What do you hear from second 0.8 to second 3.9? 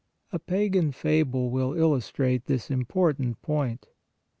fable will illustrate this important point.